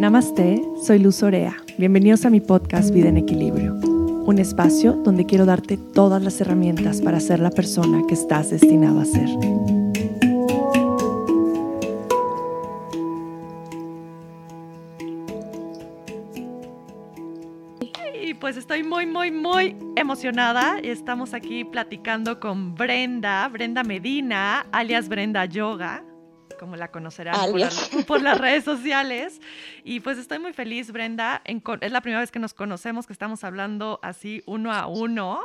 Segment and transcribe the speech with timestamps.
[0.00, 1.58] Namaste, soy Luz Orea.
[1.76, 7.02] Bienvenidos a mi podcast Vida en Equilibrio, un espacio donde quiero darte todas las herramientas
[7.02, 9.28] para ser la persona que estás destinado a ser.
[18.22, 20.78] Y pues estoy muy, muy, muy emocionada.
[20.78, 26.04] Estamos aquí platicando con Brenda, Brenda Medina, alias Brenda Yoga
[26.60, 27.34] como la conocerán
[28.06, 29.40] por, las redes sociales.
[29.82, 31.40] Y pues estoy muy feliz, Brenda.
[31.46, 35.40] es la primera vez que nos conocemos, que estamos hablando así uno a uno.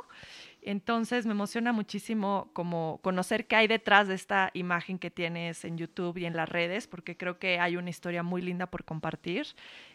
[0.62, 5.78] Entonces me emociona muchísimo como conocer qué hay detrás de esta imagen que tienes en
[5.78, 9.48] YouTube y en las redes, porque creo que hay una historia muy linda por compartir.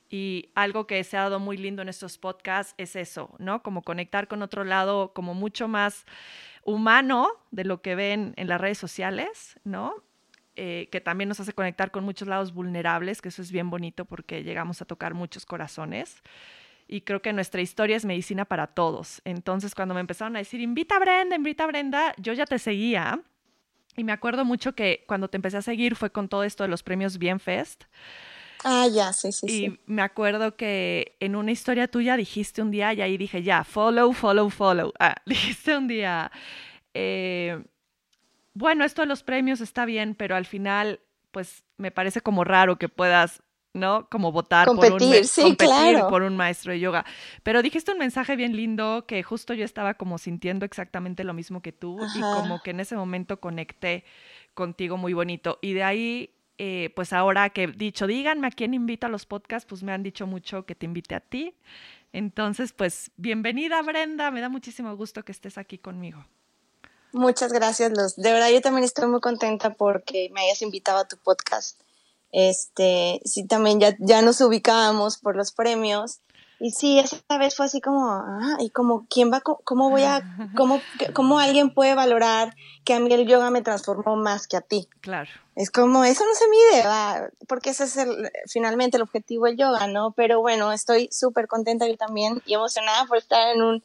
[0.08, 3.62] Y algo que se ha dado muy lindo en estos podcasts es eso, ¿no?
[3.62, 6.06] Como conectar con otro lado como mucho más
[6.64, 10.02] humano de lo que ven en las redes sociales, ¿no?
[10.56, 14.04] Eh, que también nos hace conectar con muchos lados vulnerables, que eso es bien bonito
[14.04, 16.22] porque llegamos a tocar muchos corazones.
[16.88, 19.22] Y creo que nuestra historia es medicina para todos.
[19.24, 22.58] Entonces, cuando me empezaron a decir, invita a Brenda, invita a Brenda, yo ya te
[22.58, 23.22] seguía.
[23.96, 26.68] Y me acuerdo mucho que cuando te empecé a seguir fue con todo esto de
[26.68, 27.84] los premios Bienfest.
[28.64, 29.46] Ah, ya, sí, sí.
[29.48, 33.64] Y me acuerdo que en una historia tuya dijiste un día, y ahí dije, ya,
[33.64, 34.92] follow, follow, follow.
[34.98, 36.30] Ah, dijiste un día,
[36.92, 37.62] eh,
[38.54, 42.76] bueno, esto de los premios está bien, pero al final, pues me parece como raro
[42.76, 44.08] que puedas, ¿no?
[44.10, 47.04] Como votar por, un, competir por un maestro de yoga.
[47.42, 51.62] Pero dijiste un mensaje bien lindo que justo yo estaba como sintiendo exactamente lo mismo
[51.62, 54.04] que tú y como que en ese momento conecté
[54.54, 55.58] contigo muy bonito.
[55.62, 59.26] Y de ahí, eh, pues ahora que he dicho, díganme a quién invita a los
[59.26, 61.54] podcasts, pues me han dicho mucho que te invite a ti.
[62.12, 66.24] Entonces, pues bienvenida Brenda, me da muchísimo gusto que estés aquí conmigo.
[67.12, 68.16] Muchas gracias, Luz.
[68.16, 71.78] De verdad, yo también estoy muy contenta porque me hayas invitado a tu podcast.
[72.32, 76.20] Este, sí, también ya, ya nos ubicábamos por los premios.
[76.62, 80.20] Y sí, esa vez fue así como, ah, y como, ¿quién va, cómo voy a,
[80.56, 80.80] cómo,
[81.14, 84.86] cómo alguien puede valorar que a mí el yoga me transformó más que a ti?
[85.00, 85.30] Claro.
[85.56, 87.30] Es como, eso no se mide, ¿va?
[87.48, 90.12] porque ese es el, finalmente el objetivo del yoga, ¿no?
[90.12, 93.82] Pero bueno, estoy súper contenta yo también y emocionada por estar en un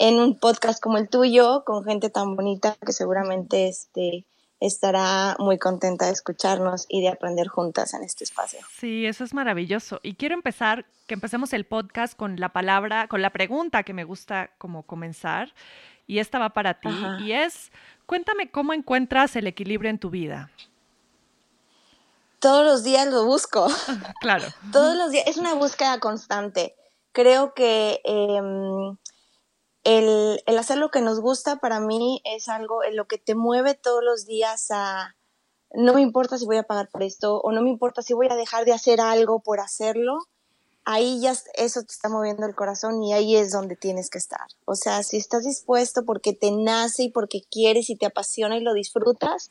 [0.00, 4.24] en un podcast como el tuyo, con gente tan bonita que seguramente este,
[4.58, 8.60] estará muy contenta de escucharnos y de aprender juntas en este espacio.
[8.78, 10.00] Sí, eso es maravilloso.
[10.02, 14.04] Y quiero empezar, que empecemos el podcast con la palabra, con la pregunta que me
[14.04, 15.52] gusta como comenzar.
[16.06, 16.88] Y esta va para ti.
[17.20, 17.70] Y es,
[18.06, 20.50] cuéntame cómo encuentras el equilibrio en tu vida.
[22.38, 23.68] Todos los días lo busco.
[24.22, 24.46] claro.
[24.72, 25.26] Todos los días.
[25.26, 26.74] Es una búsqueda constante.
[27.12, 28.96] Creo que em,
[29.84, 33.34] el, el, hacer lo que nos gusta para mí es algo en lo que te
[33.34, 35.14] mueve todos los días a
[35.72, 38.28] no me importa si voy a pagar por esto o no me importa si voy
[38.30, 40.18] a dejar de hacer algo por hacerlo,
[40.84, 44.46] ahí ya eso te está moviendo el corazón y ahí es donde tienes que estar.
[44.64, 48.62] O sea, si estás dispuesto porque te nace y porque quieres y te apasiona y
[48.62, 49.50] lo disfrutas,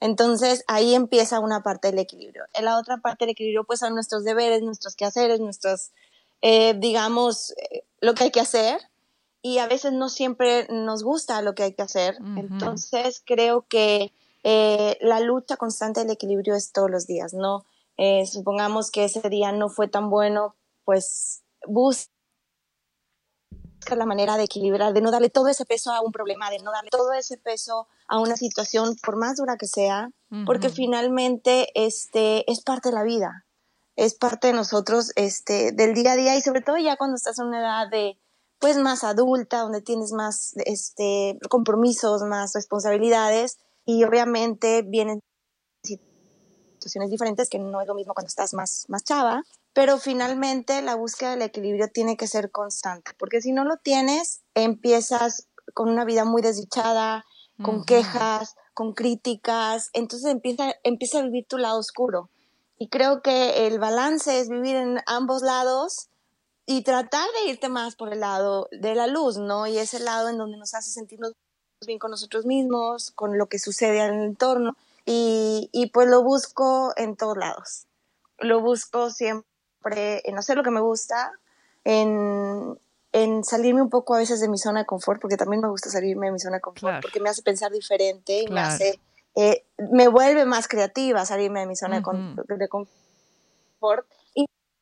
[0.00, 2.44] entonces ahí empieza una parte del equilibrio.
[2.54, 5.92] En la otra parte del equilibrio pues son nuestros deberes, nuestros quehaceres, nuestros,
[6.42, 8.80] eh, digamos, eh, lo que hay que hacer
[9.42, 12.16] y a veces no siempre nos gusta lo que hay que hacer.
[12.36, 14.12] Entonces creo que
[14.42, 17.64] eh, la lucha constante del equilibrio es todos los días, ¿no?
[17.96, 22.10] Eh, supongamos que ese día no fue tan bueno, pues busca
[23.94, 26.70] la manera de equilibrar, de no darle todo ese peso a un problema, de no
[26.70, 30.10] darle todo ese peso a una situación, por más dura que sea,
[30.46, 33.46] porque finalmente este, es parte de la vida,
[33.96, 37.38] es parte de nosotros, este, del día a día y sobre todo ya cuando estás
[37.38, 38.18] en una edad de
[38.60, 45.20] pues más adulta, donde tienes más este, compromisos, más responsabilidades y obviamente vienen
[45.82, 50.94] situaciones diferentes que no es lo mismo cuando estás más, más chava, pero finalmente la
[50.94, 56.04] búsqueda del equilibrio tiene que ser constante, porque si no lo tienes, empiezas con una
[56.04, 57.24] vida muy desdichada,
[57.62, 62.30] con quejas, con críticas, entonces empieza, empieza a vivir tu lado oscuro.
[62.78, 66.09] Y creo que el balance es vivir en ambos lados
[66.70, 69.66] y tratar de irte más por el lado de la luz, ¿no?
[69.66, 71.32] Y ese lado en donde nos hace sentirnos
[71.84, 74.76] bien con nosotros mismos, con lo que sucede en el entorno.
[75.04, 77.88] Y, y pues lo busco en todos lados.
[78.38, 81.32] Lo busco siempre en hacer lo que me gusta,
[81.82, 82.78] en,
[83.10, 85.90] en salirme un poco a veces de mi zona de confort, porque también me gusta
[85.90, 89.00] salirme de mi zona de confort, porque me hace pensar diferente y me hace,
[89.34, 94.06] eh, me vuelve más creativa salirme de mi zona de, de confort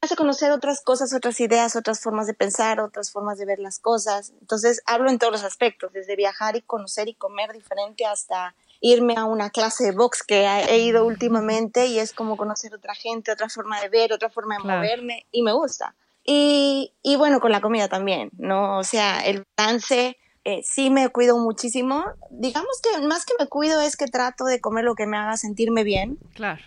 [0.09, 3.79] hace conocer otras cosas, otras ideas, otras formas de pensar, otras formas de ver las
[3.79, 4.33] cosas.
[4.41, 9.17] Entonces, hablo en todos los aspectos, desde viajar y conocer y comer diferente hasta irme
[9.19, 13.33] a una clase de box que he ido últimamente y es como conocer otra gente,
[13.33, 15.95] otra forma de ver, otra forma de moverme y me gusta.
[16.25, 18.79] Y, y, bueno, con la comida también, ¿no?
[18.79, 22.05] O sea, el balance eh, sí me cuido muchísimo.
[22.31, 25.37] Digamos que más que me cuido es que trato de comer lo que me haga
[25.37, 26.19] sentirme bien.
[26.35, 26.63] Claro.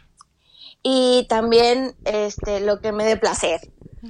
[0.83, 3.61] Y también este, lo que me dé placer,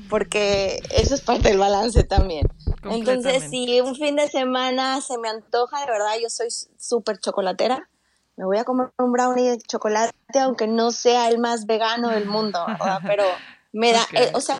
[0.09, 2.47] porque eso es parte del balance también.
[2.89, 6.47] Entonces, si un fin de semana se me antoja, de verdad, yo soy
[6.77, 7.89] súper chocolatera
[8.41, 12.25] me voy a comer un brownie de chocolate, aunque no sea el más vegano del
[12.25, 12.65] mundo,
[13.03, 13.23] pero
[13.71, 14.57] me da, eh, o sea,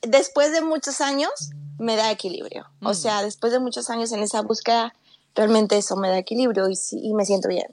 [0.00, 2.66] después de muchos años me da equilibrio.
[2.82, 2.94] O mm.
[2.94, 4.94] sea, después de muchos años en esa búsqueda,
[5.34, 7.68] realmente eso me da equilibrio y, y me siento bien.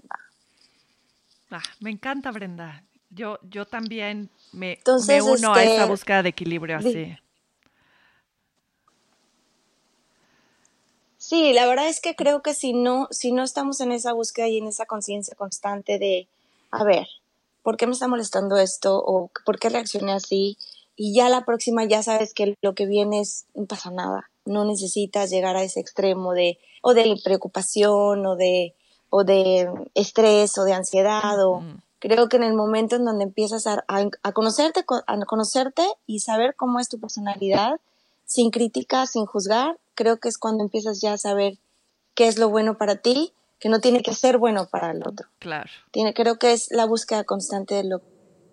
[1.51, 2.83] Ah, me encanta, Brenda.
[3.15, 4.77] Yo, yo también me,
[5.07, 7.17] me uno a esa este, búsqueda de equilibrio así.
[11.17, 14.47] Sí, la verdad es que creo que si no, si no estamos en esa búsqueda
[14.47, 16.27] y en esa conciencia constante de,
[16.71, 17.07] a ver,
[17.63, 19.01] ¿por qué me está molestando esto?
[19.03, 20.57] ¿O por qué reaccioné así?
[20.97, 24.29] Y ya la próxima ya sabes que lo que viene es, no pasa nada.
[24.45, 28.75] No necesitas llegar a ese extremo de, o de preocupación, o de,
[29.09, 31.63] o de estrés, o de ansiedad, o
[31.99, 36.55] creo que en el momento en donde empiezas a, a, conocerte, a conocerte y saber
[36.55, 37.79] cómo es tu personalidad,
[38.25, 41.57] sin crítica, sin juzgar, creo que es cuando empiezas ya a saber
[42.13, 45.27] qué es lo bueno para ti, que no tiene que ser bueno para el otro.
[45.39, 45.69] Claro.
[45.91, 48.01] Tiene, creo que es la búsqueda constante de lo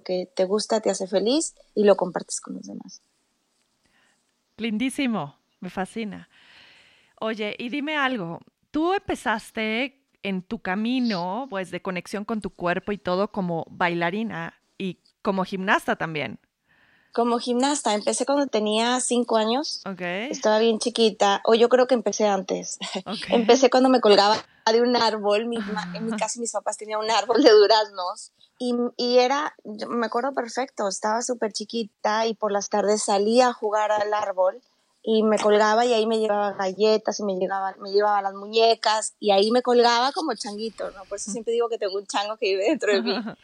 [0.05, 3.03] que te gusta, te hace feliz y lo compartes con los demás.
[4.57, 6.29] Lindísimo, me fascina.
[7.21, 8.41] Oye, y dime algo,
[8.71, 14.55] tú empezaste en tu camino, pues, de conexión con tu cuerpo y todo como bailarina
[14.79, 16.39] y como gimnasta también.
[17.13, 19.83] Como gimnasta, empecé cuando tenía cinco años.
[20.31, 22.79] Estaba bien chiquita, o yo creo que empecé antes.
[23.29, 24.37] empecé cuando me colgaba
[24.71, 25.43] de un árbol.
[25.43, 28.33] en mi casa mis papás tenían un árbol de duraznos.
[28.59, 29.55] Y, y era,
[29.89, 34.63] me acuerdo perfecto, estaba súper chiquita y por las tardes salía a jugar al árbol
[35.03, 39.15] y me colgaba y ahí me llevaba galletas y me, llevaba, me llevaba las muñecas
[39.19, 41.05] y ahí me colgaba como changuito, ¿no?
[41.05, 43.15] Por eso siempre digo que tengo un chango que vive dentro de mí.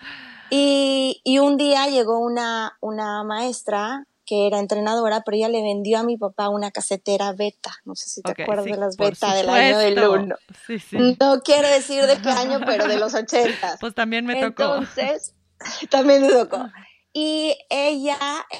[0.50, 5.98] Y, y un día llegó una, una maestra que era entrenadora, pero ella le vendió
[5.98, 7.70] a mi papá una casetera beta.
[7.84, 10.36] No sé si te acuerdas de las beta del año del uno.
[10.66, 10.96] Sí, sí.
[11.18, 13.76] No quiero decir de qué año, pero de los 80.
[13.80, 14.76] Pues también me tocó.
[14.76, 15.34] Entonces,
[15.90, 16.68] también me tocó.
[17.12, 18.18] Y ella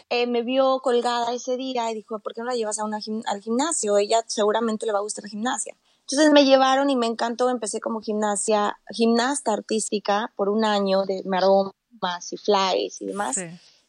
[0.09, 2.99] eh, me vio colgada ese día y dijo, ¿por qué no la llevas a una
[3.27, 3.99] al gimnasio?
[3.99, 5.77] Ella seguramente le va a gustar la gimnasia.
[6.01, 7.51] Entonces me llevaron y me encantó.
[7.51, 13.37] Empecé como gimnasia, gimnasta artística por un año de maroma más y flies y demás.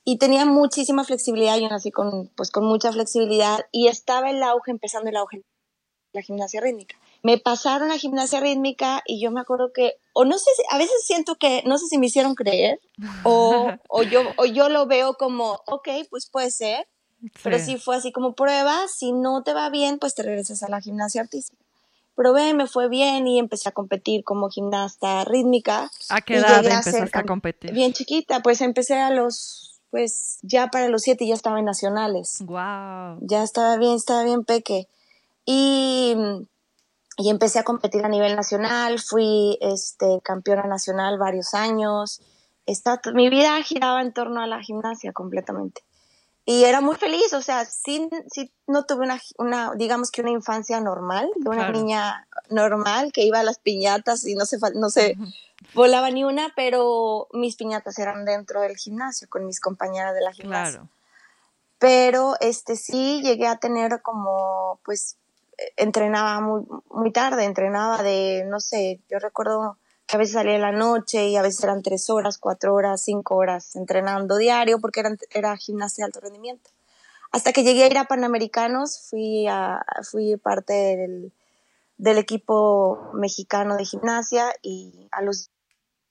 [0.03, 4.71] Y tenía muchísima flexibilidad, yo nací con, pues, con mucha flexibilidad y estaba el auge,
[4.71, 5.43] empezando el auge
[6.13, 6.95] la gimnasia rítmica.
[7.21, 11.05] Me pasaron a gimnasia rítmica y yo me acuerdo que, o no sé, a veces
[11.05, 12.79] siento que, no sé si me hicieron creer,
[13.23, 16.87] o, o, yo, o yo lo veo como, ok, pues puede ser,
[17.43, 20.69] pero sí fue así como prueba, si no te va bien, pues te regresas a
[20.69, 21.57] la gimnasia artística
[22.19, 25.89] probé, me fue bien y empecé a competir como gimnasta rítmica.
[26.09, 27.71] ¿A qué edad empezaste a, competir?
[27.71, 32.39] Bien chiquita, pues empecé a los, pues ya para los siete ya estaba en nacionales.
[32.41, 33.19] Wow.
[33.21, 34.89] Ya estaba bien, estaba bien peque.
[35.45, 36.13] Y,
[37.19, 42.21] y empecé a competir a nivel nacional, fui este, campeona nacional varios años.
[42.65, 45.83] Esta, mi vida giraba en torno a la gimnasia completamente
[46.49, 50.31] y era muy feliz, o sea, sí, sí no tuve una, una, digamos que una
[50.31, 54.89] infancia normal, de una niña normal que iba a las piñatas y no se, no
[54.89, 55.15] se
[55.75, 60.33] volaba ni una, pero mis piñatas eran dentro del gimnasio, con mis compañeras de la
[60.33, 60.79] gimnasia.
[60.79, 60.89] Claro.
[61.77, 65.18] Pero este sí llegué a tener como, pues,
[65.77, 69.77] entrenaba muy, muy tarde, entrenaba de, no sé, yo recuerdo
[70.11, 73.35] a veces salía en la noche y a veces eran tres horas, cuatro horas, cinco
[73.35, 76.71] horas entrenando diario porque era, era gimnasia de alto rendimiento.
[77.31, 81.31] Hasta que llegué a ir a Panamericanos, fui, a, fui parte del,
[81.97, 85.51] del equipo mexicano de gimnasia y a los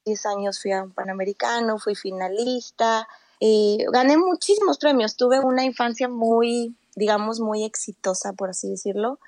[0.05, 3.09] 10 años fui a un Panamericano, fui finalista
[3.41, 5.17] y gané muchísimos premios.
[5.17, 9.19] Tuve una infancia muy, digamos, muy exitosa, por así decirlo.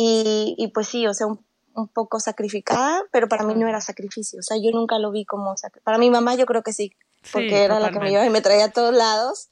[0.00, 1.40] Y, y pues sí, o sea, un
[1.78, 4.40] un poco sacrificada, pero para mí no era sacrificio.
[4.40, 6.92] O sea, yo nunca lo vi como Para mi mamá yo creo que sí,
[7.32, 9.48] porque era la que me llevaba y me traía a todos lados.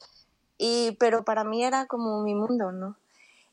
[0.58, 2.96] Y, pero para mí era como mi mundo, ¿no?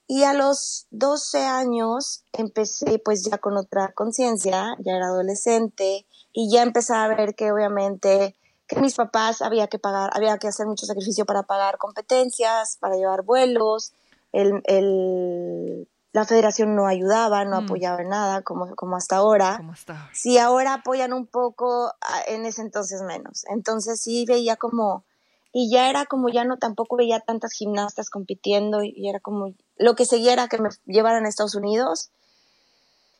[0.08, 6.52] Y a los 12 años empecé pues ya con otra conciencia, ya era adolescente y
[6.52, 8.36] ya empecé a ver que obviamente
[8.68, 12.96] que mis papás había que pagar, había que hacer mucho sacrificio para pagar competencias, para
[12.96, 13.94] llevar vuelos,
[14.34, 17.66] el, el la federación no ayudaba, no mm.
[17.66, 19.58] apoyaba en nada, como, como hasta ahora.
[19.58, 21.92] Como hasta Sí, ahora apoyan un poco,
[22.28, 23.46] en ese entonces menos.
[23.50, 25.04] Entonces sí veía como,
[25.52, 29.96] y ya era como, ya no, tampoco veía tantas gimnastas compitiendo, y, era como, lo
[29.96, 32.12] que seguía era que me llevaran a Estados Unidos,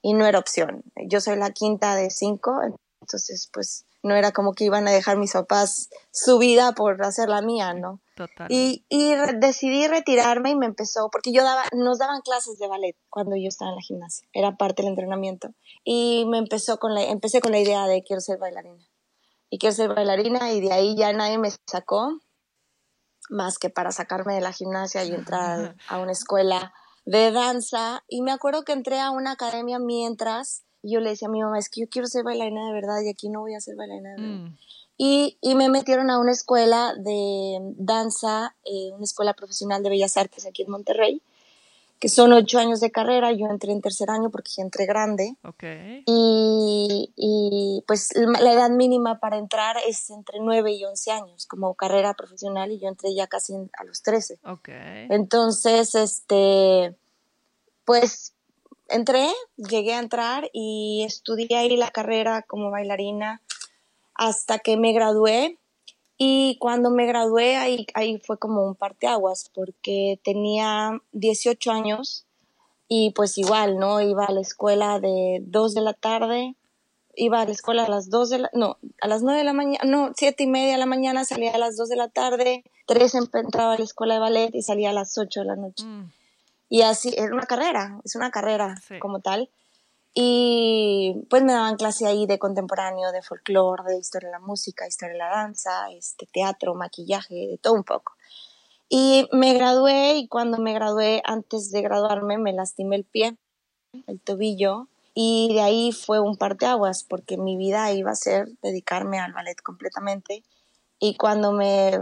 [0.04, 0.84] y no era opción.
[1.08, 2.62] Yo soy la quinta de cinco,
[3.02, 7.30] entonces pues no era como que iban a dejar mis papás su vida por hacer
[7.30, 8.00] la mía, ¿no?
[8.16, 8.48] Total.
[8.50, 12.96] Y, y decidí retirarme y me empezó, porque yo daba, nos daban clases de ballet
[13.10, 15.50] cuando yo estaba en la gimnasia, era parte del entrenamiento.
[15.84, 18.88] Y me empezó con la, empecé con la idea de quiero ser bailarina.
[19.50, 22.20] Y quiero ser bailarina y de ahí ya nadie me sacó,
[23.30, 26.74] más que para sacarme de la gimnasia y entrar a una escuela
[27.06, 28.04] de danza.
[28.08, 31.58] Y me acuerdo que entré a una academia mientras yo le decía a mi mamá,
[31.58, 34.10] es que yo quiero ser bailarina de verdad y aquí no voy a ser bailarina
[34.12, 34.36] de verdad.
[34.36, 34.58] Mm.
[35.06, 40.16] Y, y, me metieron a una escuela de danza, eh, una escuela profesional de bellas
[40.16, 41.22] artes aquí en Monterrey,
[42.00, 43.34] que son ocho años de carrera.
[43.34, 45.36] Yo entré en tercer año porque entré grande.
[45.44, 46.04] Okay.
[46.08, 51.74] Y, y, pues la edad mínima para entrar es entre nueve y once años como
[51.74, 54.40] carrera profesional y yo entré ya casi a los trece.
[54.46, 55.08] Okay.
[55.10, 56.96] Entonces, este,
[57.84, 58.36] pues
[58.88, 63.42] entré, llegué a entrar y estudié ahí la carrera como bailarina
[64.16, 65.58] hasta que me gradué.
[66.18, 72.26] Y cuando me gradué, ahí, ahí fue como un parteaguas, porque tenía 18 años
[72.88, 74.02] y pues igual, ¿no?
[74.02, 76.56] Iba a la escuela de 2 de la tarde,
[77.16, 79.54] iba a la escuela a las 2 de la, no, a las 9 de la
[79.54, 82.64] mañana, no, 7 y media de la mañana, salía a las 2 de la tarde,
[82.88, 85.86] 3 entraba a la escuela de ballet y salía a las 8 de la noche.
[85.86, 86.12] Mm.
[86.70, 89.50] Y así, es una carrera, es una carrera como tal.
[90.14, 94.88] Y pues me daban clase ahí de contemporáneo, de folclore, de historia de la música,
[94.88, 98.14] historia de la danza, este, teatro, maquillaje, de todo un poco.
[98.90, 103.38] Y me gradué y cuando me gradué, antes de graduarme, me lastimé el pie,
[104.06, 109.20] el tobillo, y de ahí fue un parteaguas, porque mi vida iba a ser dedicarme
[109.20, 110.44] al ballet completamente.
[111.00, 112.00] Y cuando me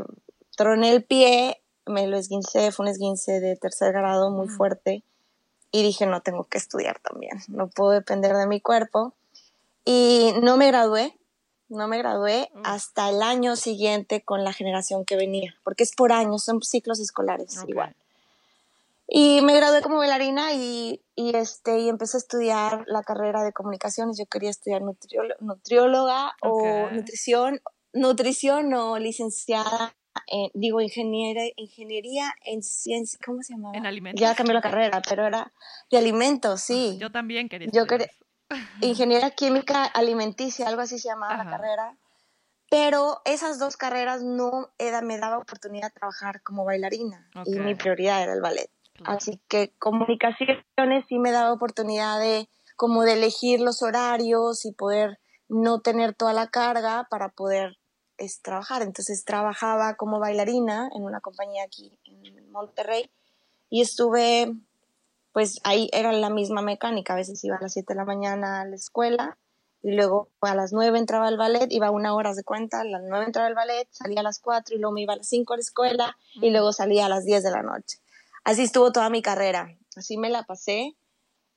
[0.58, 5.06] troné el pie, me lo esguincé, fue un esguince de tercer grado muy fuerte
[5.72, 9.14] y dije, no, tengo que estudiar también, no puedo depender de mi cuerpo.
[9.84, 11.18] Y no me gradué,
[11.70, 12.62] no me gradué mm.
[12.66, 17.00] hasta el año siguiente con la generación que venía, porque es por años, son ciclos
[17.00, 17.96] escolares igual.
[19.14, 23.52] Y me gradué como bailarina y, y, este, y empecé a estudiar la carrera de
[23.52, 24.18] comunicaciones.
[24.18, 27.62] Yo quería estudiar nutrióloga o nutrición,
[27.92, 29.94] nutrición o licenciada
[30.28, 33.78] eh, digo, ingeniería, ingeniería en ciencia, ¿cómo se llamaba?
[33.78, 34.20] En alimentos.
[34.20, 35.52] Ya cambió la carrera, pero era
[35.90, 36.98] de alimentos, sí.
[37.00, 37.70] Yo también quería.
[37.74, 38.10] Yo quería,
[38.82, 41.98] ingeniera química alimenticia, algo así se llamaba la carrera.
[42.70, 47.76] Pero esas dos carreras no era, me daba oportunidad de trabajar como bailarina y mi
[47.76, 48.70] prioridad era el ballet.
[49.04, 55.20] Así que comunicaciones sí me daba oportunidad de como de elegir los horarios y poder
[55.50, 57.78] no tener toda la carga para poder
[58.18, 58.82] es trabajar.
[58.82, 63.10] Entonces trabajaba como bailarina en una compañía aquí en Monterrey
[63.70, 64.54] y estuve,
[65.34, 67.14] pues ahí era la misma mecánica.
[67.14, 69.38] A veces iba a las 7 de la mañana a la escuela
[69.84, 73.02] y luego a las 9 entraba al ballet, iba una hora de cuenta, a las
[73.04, 75.54] 9 entraba al ballet, salía a las 4 y luego me iba a las 5
[75.54, 78.00] a la escuela y luego salía a las 10 de la noche.
[78.44, 80.96] Así estuvo toda mi carrera, así me la pasé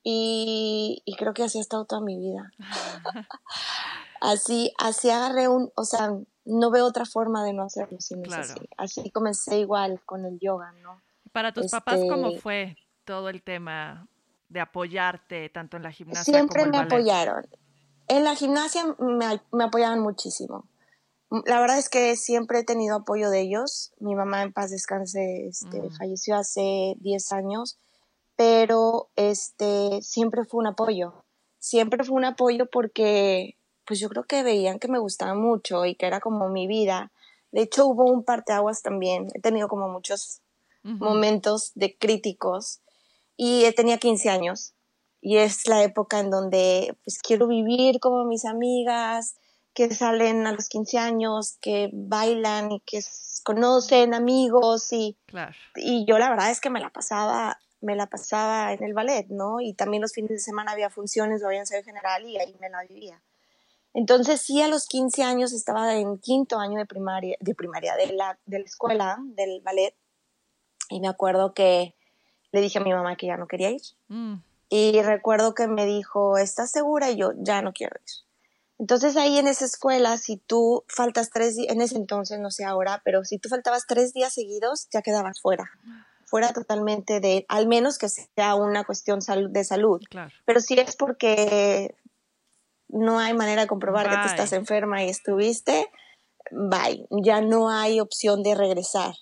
[0.03, 2.51] y, y creo que así ha estado toda mi vida.
[4.21, 6.11] así, así agarré un, o sea,
[6.45, 8.61] no veo otra forma de no hacerlo si no así.
[8.77, 11.01] Así comencé igual con el yoga, ¿no?
[11.33, 14.07] Para tus papás, ¿cómo este fue todo el tema
[14.49, 17.47] de apoyarte tanto en la gimnasia Siempre como en me apoyaron.
[18.07, 20.69] En la gimnasia me, me apoyaban muchísimo.
[21.47, 23.93] La verdad es que siempre he tenido apoyo de ellos.
[23.99, 25.97] Mi mamá en paz descanse, este, mm.
[25.97, 27.79] falleció hace 10 años,
[28.37, 31.25] pero este, siempre fue un apoyo.
[31.59, 35.95] Siempre fue un apoyo porque pues yo creo que veían que me gustaba mucho y
[35.95, 37.13] que era como mi vida.
[37.53, 39.29] De hecho, hubo un parteaguas también.
[39.35, 40.41] He tenido como muchos
[40.83, 42.83] momentos de críticos
[43.39, 44.75] y tenía 15 años
[45.23, 49.37] y es la época en donde pues quiero vivir como mis amigas
[49.73, 53.01] que salen a los 15 años, que bailan y que
[53.45, 55.17] conocen amigos y,
[55.77, 59.27] y yo la verdad es que me la pasaba me la pasaba en el ballet,
[59.29, 59.61] ¿no?
[59.61, 62.71] Y también los fines de semana había funciones, lo había en general y ahí me
[62.71, 63.23] la vivía.
[63.95, 68.13] Entonces sí, a los 15 años estaba en quinto año de primaria, de primaria, de
[68.13, 69.95] la, de la escuela, del ballet,
[70.91, 71.95] y me acuerdo que
[72.51, 73.83] le dije a mi mamá que ya no quería ir.
[74.09, 74.35] Mm.
[74.69, 77.11] Y recuerdo que me dijo, ¿estás segura?
[77.11, 78.25] Y yo, ya no quiero ir.
[78.79, 82.65] Entonces ahí en esa escuela, si tú faltas tres días, en ese entonces, no sé
[82.65, 85.71] ahora, pero si tú faltabas tres días seguidos, ya quedabas fuera.
[86.25, 89.21] fuera totalmente de, al menos que sea una cuestión
[89.51, 90.03] de salud.
[90.11, 90.33] Claro.
[90.45, 91.95] Pero si es porque
[92.95, 95.91] no hay manera de comprobar que tú estás enferma y estuviste,
[96.51, 99.15] bye, ya no hay opción de regresar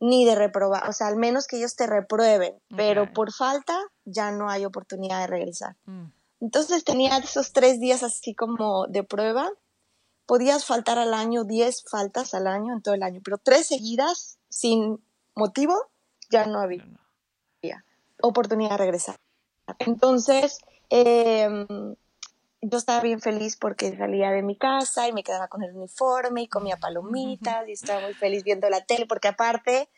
[0.00, 4.32] ni de reprobar, o sea, al menos que ellos te reprueben, pero por falta ya
[4.32, 5.76] no hay oportunidad de regresar.
[5.84, 6.06] Mm.
[6.40, 9.48] Entonces tenía esos tres días así como de prueba.
[10.26, 14.38] Podías faltar al año, diez faltas al año en todo el año, pero tres seguidas
[14.48, 14.98] sin
[15.36, 15.74] motivo
[16.30, 16.84] ya no había
[18.20, 19.16] oportunidad de regresar.
[19.78, 20.58] Entonces,
[20.90, 21.94] em,
[22.62, 26.42] yo estaba bien feliz porque salía de mi casa y me quedaba con el uniforme
[26.42, 29.88] y comía palomitas y estaba muy feliz viendo la tele, porque aparte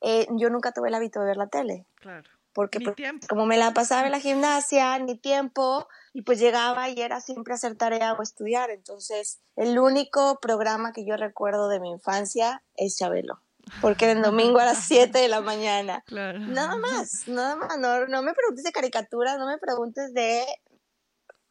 [0.00, 1.86] eh, yo nunca tuve el hábito de ver la tele.
[1.96, 2.28] Claro.
[2.52, 2.96] Porque pues,
[3.28, 7.54] como me la pasaba en la gimnasia, ni tiempo, y pues llegaba y era siempre
[7.54, 8.70] hacer tarea o estudiar.
[8.70, 13.40] Entonces, el único programa que yo recuerdo de mi infancia es Chabelo
[13.80, 16.04] porque el domingo a las 7 de la mañana.
[16.10, 17.78] Nada más, nada más.
[17.78, 20.44] No, no, me preguntes de caricaturas, no me preguntes de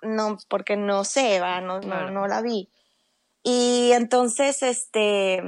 [0.03, 2.69] no, porque no sé, va, no, no, la vi.
[3.43, 5.41] Y entonces, este,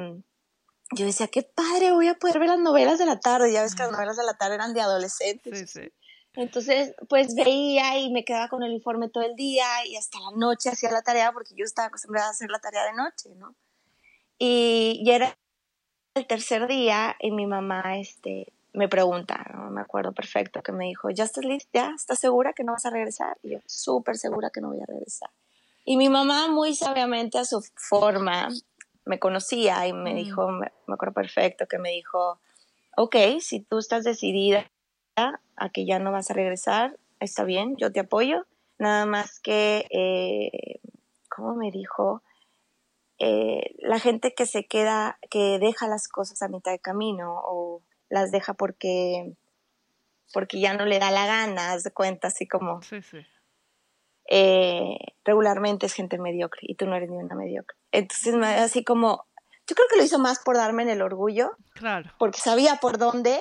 [0.91, 3.51] yo decía, qué padre, voy a poder ver las novelas de la tarde.
[3.51, 5.59] Ya ves que las novelas de la tarde eran de adolescentes.
[5.59, 5.91] Sí, sí.
[6.33, 10.31] Entonces, pues veía y me quedaba con el informe todo el día y hasta la
[10.35, 13.55] noche hacía la tarea porque yo estaba acostumbrada a hacer la tarea de noche, ¿no?
[14.37, 15.37] Y, y era
[16.13, 20.85] el tercer día y mi mamá, este, me pregunta, no me acuerdo perfecto, que me
[20.85, 21.69] dijo, ¿ya estás lista?
[21.73, 23.37] ¿Ya estás segura que no vas a regresar?
[23.41, 25.29] Y yo, súper segura que no voy a regresar.
[25.85, 28.49] Y mi mamá, muy sabiamente a su forma,
[29.05, 30.15] me conocía y me mm.
[30.15, 32.39] dijo, me, acuerdo perfecto, que me dijo,
[32.97, 34.69] ok, si tú estás decidida
[35.15, 38.45] a que ya no vas a regresar, está bien, yo te apoyo.
[38.77, 40.81] Nada más que, eh,
[41.29, 42.23] ¿cómo me dijo?
[43.19, 47.81] Eh, la gente que se queda, que deja las cosas a mitad de camino o
[48.15, 49.35] las deja porque,
[50.33, 52.81] porque ya no le da la gana, haz de cuenta, así como...
[52.81, 53.19] Sí, sí.
[54.27, 57.77] Eh, regularmente es gente mediocre y tú no eres ni una mediocre.
[57.91, 59.27] Entonces, así como,
[59.67, 61.51] yo creo que lo hizo más por darme en el orgullo.
[61.73, 62.11] Claro.
[62.17, 63.39] Porque sabía por dónde.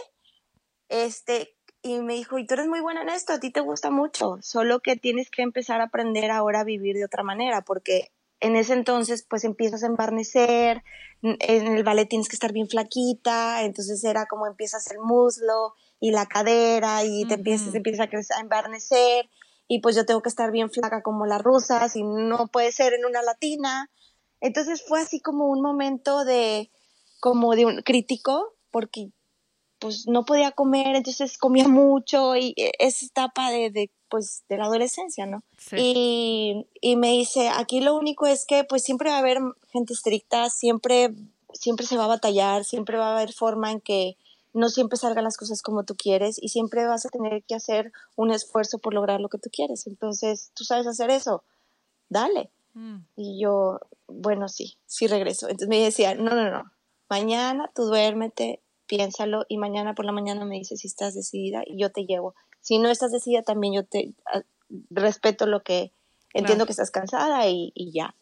[0.91, 3.91] Este, y me dijo, y tú eres muy buena en esto, a ti te gusta
[3.91, 8.11] mucho, solo que tienes que empezar a aprender ahora a vivir de otra manera, porque
[8.45, 10.83] en ese entonces pues empiezas a embarnecer,
[11.23, 16.11] en el ballet tienes que estar bien flaquita, entonces era como empiezas el muslo y
[16.11, 19.31] la cadera y te empiezas, empieza a, embarnecer
[19.67, 22.93] y pues yo tengo que estar bien flaca como las rusas y no puede ser
[22.93, 23.91] en una latina.
[24.43, 26.71] Entonces fue así como un momento de,
[27.21, 29.09] como de un crítico, porque
[29.79, 34.59] pues no podía comer, entonces comía mucho y e, esa etapa de, de pues de
[34.59, 35.43] la adolescencia, ¿no?
[35.77, 39.41] Y, y, me dice, aquí lo único es que pues siempre va a haber
[39.73, 41.13] gente estricta, siempre,
[41.53, 44.17] siempre se va a batallar, siempre va a haber forma en que
[44.53, 47.91] no siempre salgan las cosas como tú quieres y siempre vas a tener que hacer
[48.15, 49.89] un esfuerzo por lograr lo que tú quieres.
[49.89, 51.43] Entonces, tú sabes hacer eso,
[52.09, 52.53] dale.
[52.75, 52.99] Mm.
[53.17, 55.49] Y yo, bueno, sí, sí regreso.
[55.49, 56.71] Entonces me decía, no, no, no,
[57.11, 61.81] mañana tú duérmete, piénsalo y mañana por la mañana me dices si estás decidida y
[61.81, 64.41] yo te llevo si no estás decidida también yo te ah,
[64.89, 65.93] respeto lo que
[66.33, 68.15] entiendo que estás cansada y, ya.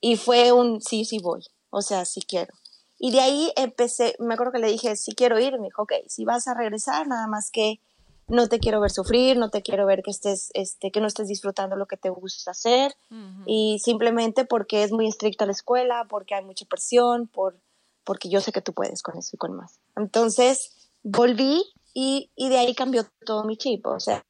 [0.00, 2.54] Y fue un sí, sí voy, o sea, sí quiero.
[2.98, 5.92] Y de ahí empecé, me acuerdo que le dije, sí quiero ir, me dijo, ok,
[6.08, 7.80] si vas a regresar, nada más que
[8.28, 11.28] no te quiero ver sufrir, no te quiero ver que estés, este, que no estés
[11.28, 12.96] disfrutando lo que te gusta hacer,
[13.44, 17.58] y simplemente porque es muy estricta la escuela, porque hay mucha presión, por,
[18.04, 19.80] porque yo sé que tú puedes con eso y con más.
[19.96, 21.62] Entonces, volví
[21.94, 23.86] y, y de ahí cambió todo mi chip.
[23.86, 24.24] O sea,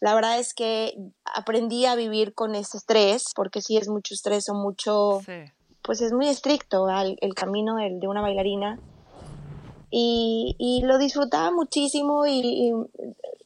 [0.00, 4.48] la verdad es que aprendí a vivir con ese estrés, porque sí es mucho estrés
[4.48, 5.20] o mucho,
[5.82, 8.78] pues es muy estricto el camino de, de una bailarina.
[9.90, 12.72] Y, y, lo disfrutaba muchísimo y,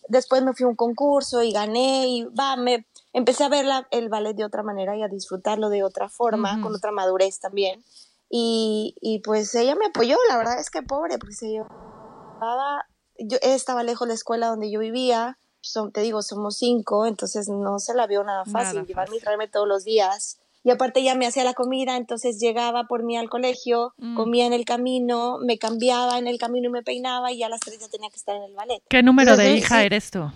[0.09, 3.87] después me fui a un concurso y gané y va, me empecé a ver la,
[3.91, 7.85] el ballet de otra manera y a disfrutarlo de otra forma, con otra madurez también.
[8.29, 12.87] Y, y pues ella me apoyó, la verdad es que pobre, porque se llevaba
[13.21, 17.49] yo estaba lejos de la escuela donde yo vivía, son, te digo, somos cinco, entonces
[17.49, 20.39] no se la vio nada fácil, llevarme y traerme todos los días.
[20.63, 24.15] Y aparte ella me hacía la comida, entonces llegaba por mí al colegio, mm.
[24.15, 27.61] comía en el camino, me cambiaba en el camino y me peinaba y a las
[27.61, 28.83] tres ya tenía que estar en el ballet.
[28.89, 30.31] ¿Qué número de hija eres tú?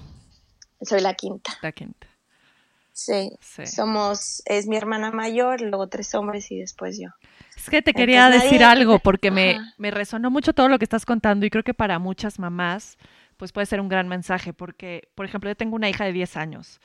[0.81, 1.53] Soy la quinta.
[1.61, 2.07] La quinta.
[2.95, 7.09] Sí, sí, somos, es mi hermana mayor, luego tres hombres y después yo.
[7.57, 11.05] Es que te quería decir algo porque me, me resonó mucho todo lo que estás
[11.05, 12.97] contando y creo que para muchas mamás
[13.37, 16.37] pues puede ser un gran mensaje porque, por ejemplo, yo tengo una hija de 10
[16.37, 16.81] años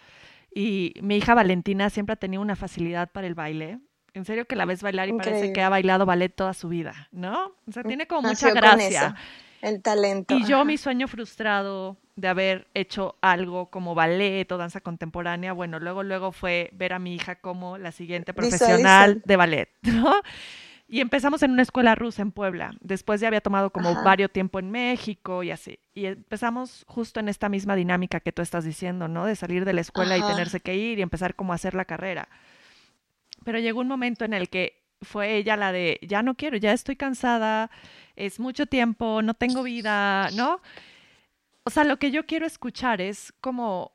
[0.54, 3.80] y mi hija Valentina siempre ha tenido una facilidad para el baile.
[4.16, 7.08] En serio que la ves bailar y parece que ha bailado ballet toda su vida,
[7.12, 7.54] ¿no?
[7.68, 9.16] O sea, tiene como mucha gracia.
[9.62, 10.36] El talento.
[10.36, 15.80] Y yo mi sueño frustrado de haber hecho algo como ballet o danza contemporánea, bueno,
[15.80, 20.14] luego luego fue ver a mi hija como la siguiente profesional de ballet, ¿no?
[20.92, 22.74] Y empezamos en una escuela rusa en Puebla.
[22.82, 25.78] Después ya había tomado como varios tiempo en México y así.
[25.94, 29.26] Y empezamos justo en esta misma dinámica que tú estás diciendo, ¿no?
[29.26, 31.86] De salir de la escuela y tenerse que ir y empezar como a hacer la
[31.86, 32.28] carrera.
[33.46, 36.74] Pero llegó un momento en el que fue ella la de, ya no quiero, ya
[36.74, 37.70] estoy cansada,
[38.16, 40.60] es mucho tiempo, no tengo vida, ¿no?
[41.64, 43.94] O sea, lo que yo quiero escuchar es como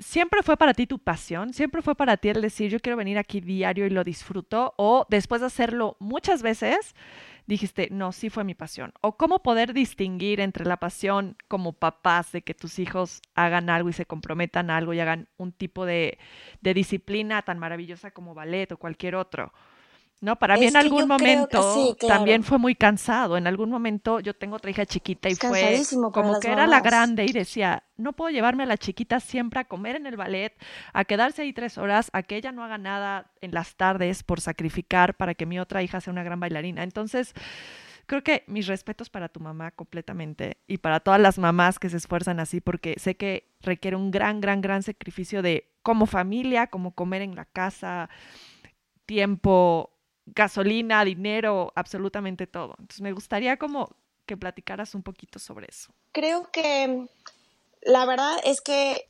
[0.00, 1.54] ¿Siempre fue para ti tu pasión?
[1.54, 4.74] ¿Siempre fue para ti el decir yo quiero venir aquí diario y lo disfruto?
[4.76, 6.96] ¿O después de hacerlo muchas veces
[7.46, 8.92] dijiste, no, sí fue mi pasión?
[9.02, 13.88] ¿O cómo poder distinguir entre la pasión como papás de que tus hijos hagan algo
[13.88, 16.18] y se comprometan a algo y hagan un tipo de,
[16.60, 19.52] de disciplina tan maravillosa como ballet o cualquier otro?
[20.24, 20.36] ¿No?
[20.36, 23.36] Para mí en algún momento también fue muy cansado.
[23.36, 25.82] En algún momento yo tengo otra hija chiquita y fue
[26.12, 29.64] como que era la grande y decía, no puedo llevarme a la chiquita siempre a
[29.64, 30.54] comer en el ballet,
[30.94, 34.40] a quedarse ahí tres horas, a que ella no haga nada en las tardes por
[34.40, 36.82] sacrificar para que mi otra hija sea una gran bailarina.
[36.82, 37.34] Entonces,
[38.06, 41.98] creo que mis respetos para tu mamá completamente y para todas las mamás que se
[41.98, 46.94] esfuerzan así, porque sé que requiere un gran, gran, gran sacrificio de como familia, como
[46.94, 48.08] comer en la casa,
[49.04, 49.93] tiempo,
[50.26, 52.74] gasolina, dinero, absolutamente todo.
[52.78, 55.92] Entonces me gustaría como que platicaras un poquito sobre eso.
[56.12, 57.06] Creo que
[57.82, 59.08] la verdad es que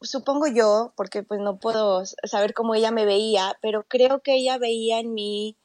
[0.00, 4.58] supongo yo, porque pues no puedo saber cómo ella me veía, pero creo que ella
[4.58, 5.58] veía en mí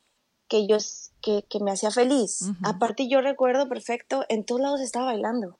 [0.49, 0.77] que yo
[1.21, 2.49] que, me hacía feliz.
[2.63, 5.59] Aparte yo recuerdo perfecto, en todos lados estaba bailando.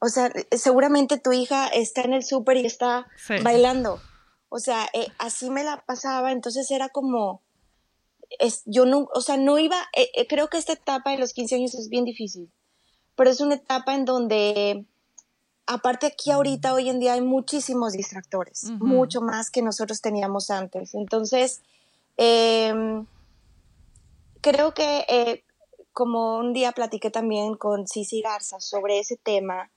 [0.00, 3.08] O sea, seguramente tu hija está en el súper y está
[3.42, 4.00] bailando.
[4.48, 7.42] O sea, eh, así me la pasaba, entonces era como,
[8.38, 11.32] es, yo no, o sea, no iba, eh, eh, creo que esta etapa de los
[11.32, 12.50] 15 años es bien difícil,
[13.16, 14.84] pero es una etapa en donde,
[15.66, 20.94] aparte aquí ahorita, hoy en día hay muchísimos distractores, mucho más que nosotros teníamos antes.
[20.94, 21.62] Entonces,
[22.16, 23.06] em,
[24.40, 25.44] creo que eh,
[25.92, 29.70] como un día platiqué también con Cici Garza sobre ese tema,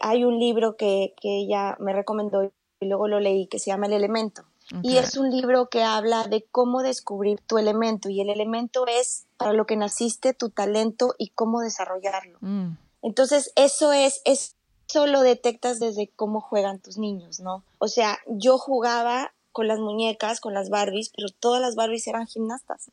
[0.00, 3.86] hay un libro que, que ella me recomendó y luego lo leí que se llama
[3.86, 4.44] El Elemento.
[4.82, 9.26] Y es un libro que habla de cómo descubrir tu elemento y el elemento es
[9.36, 12.38] para lo que naciste, tu talento y cómo desarrollarlo.
[12.40, 12.76] Mm.
[13.02, 17.64] Entonces, eso es, eso lo detectas desde cómo juegan tus niños, ¿no?
[17.78, 22.26] O sea, yo jugaba con las muñecas, con las Barbies, pero todas las Barbies eran
[22.26, 22.90] gimnastas.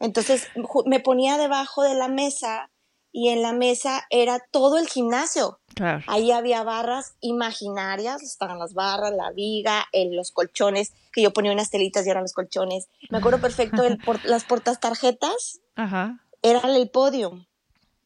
[0.00, 0.48] Entonces,
[0.84, 2.70] me ponía debajo de la mesa
[3.12, 5.60] y en la mesa era todo el gimnasio.
[6.06, 11.70] Ahí había barras imaginarias, estaban las barras, la viga, los colchones, que yo ponía unas
[11.70, 12.88] telitas y eran los colchones.
[13.10, 16.24] Me acuerdo perfecto, el, las portas tarjetas Ajá.
[16.42, 17.46] era el podio.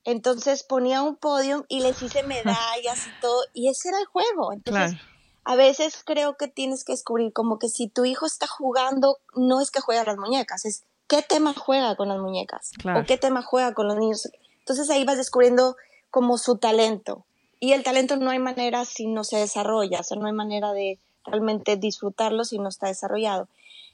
[0.04, 4.52] Entonces ponía un podio y les hice medallas y todo, y ese era el juego.
[4.52, 5.00] Entonces,
[5.44, 9.60] a veces creo que tienes que descubrir como que si tu hijo está jugando, no
[9.60, 13.42] es que juega las muñecas, es qué tema juega con las muñecas o qué tema
[13.42, 14.28] juega con los niños.
[14.62, 15.76] Entonces ahí vas descubriendo
[16.10, 17.24] como su talento.
[17.58, 20.72] Y el talento no hay manera si no se desarrolla, o sea, no hay manera
[20.72, 23.48] de realmente disfrutarlo si no está desarrollado.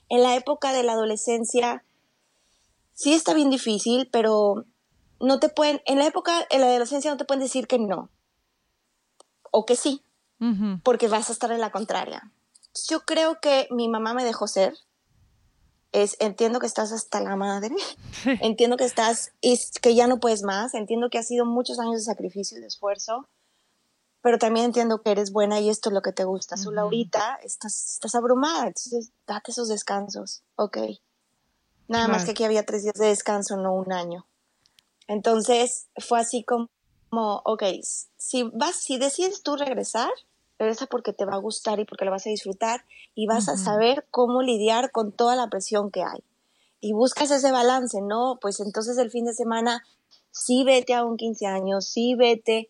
[0.09, 1.85] En la época de la adolescencia
[2.95, 4.65] sí está bien difícil, pero
[5.21, 8.11] no te pueden, en la época de la adolescencia no te pueden decir que no
[9.51, 10.03] o que sí,
[10.83, 12.31] porque vas a estar en la contraria.
[12.89, 14.77] Yo creo que mi mamá me dejó ser,
[15.93, 17.75] es entiendo que estás hasta la madre,
[18.41, 21.95] entiendo que estás, y que ya no puedes más, entiendo que ha sido muchos años
[21.95, 23.27] de sacrificio y de esfuerzo,
[24.21, 26.57] pero también entiendo que eres buena y esto es lo que te gusta.
[26.57, 30.79] Su Laurita, estás, estás abrumada, entonces date esos descansos, ok.
[31.87, 34.27] Nada más que aquí había tres días de descanso, no un año.
[35.07, 36.69] Entonces fue así como,
[37.11, 37.63] ok,
[38.19, 40.11] si, vas, si decides tú regresar,
[40.59, 43.57] regresa porque te va a gustar y porque lo vas a disfrutar y vas a
[43.57, 46.23] saber cómo lidiar con toda la presión que hay.
[46.81, 48.39] Y buscas ese balance, ¿no?
[48.41, 49.85] Pues entonces el fin de semana
[50.31, 52.69] sí vete a un 15 años, sí vete,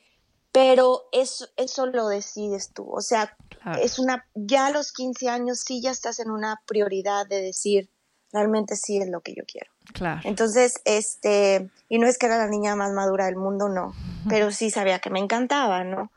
[0.52, 2.88] pero eso, eso lo decides tú.
[2.90, 3.36] O sea,
[3.80, 7.90] es una, ya a los 15 años sí ya estás en una prioridad de decir,
[8.32, 9.70] realmente sí es lo que yo quiero.
[9.92, 10.20] Claro.
[10.24, 13.94] Entonces, este, y no es que era la niña más madura del mundo, no,
[14.28, 16.10] pero sí sabía que me encantaba, ¿no?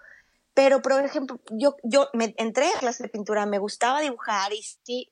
[0.53, 4.61] Pero, por ejemplo, yo, yo me entré a clase de pintura, me gustaba dibujar y
[4.61, 5.11] sí,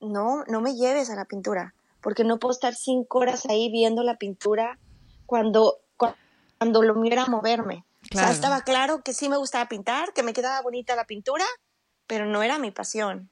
[0.00, 4.02] no, no me lleves a la pintura, porque no puedo estar cinco horas ahí viendo
[4.02, 4.78] la pintura
[5.26, 7.84] cuando, cuando lo mío era moverme.
[8.14, 11.44] O sea, estaba claro que sí me gustaba pintar, que me quedaba bonita la pintura,
[12.06, 13.30] pero no era mi pasión.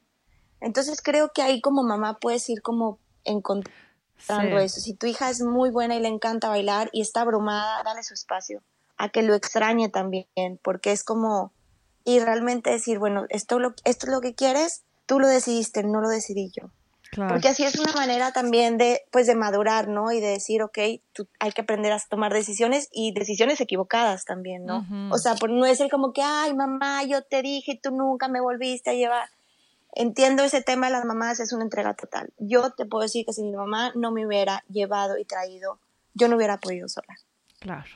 [0.61, 4.81] Entonces creo que ahí como mamá puedes ir como encontrando eso.
[4.81, 8.13] Si tu hija es muy buena y le encanta bailar y está abrumada, dale su
[8.13, 8.63] espacio
[8.97, 10.27] a que lo extrañe también,
[10.63, 11.53] porque es como,
[12.05, 16.01] y realmente decir, bueno, esto, lo, esto es lo que quieres, tú lo decidiste, no
[16.01, 16.71] lo decidí yo.
[17.15, 20.13] Porque así es una manera también de, pues, de madurar, ¿no?
[20.13, 20.79] Y de decir, ok,
[21.13, 24.85] tú, hay que aprender a tomar decisiones y decisiones equivocadas también, ¿no?
[25.11, 28.29] O sea, pues no es el como que, ay, mamá, yo te dije, tú nunca
[28.29, 29.29] me volviste a llevar.
[29.95, 32.33] Entiendo ese tema de las mamás, es una entrega total.
[32.39, 35.79] Yo te puedo decir que si mi mamá no me hubiera llevado y traído,
[36.13, 37.17] yo no hubiera podido sola.
[37.61, 37.89] Claro.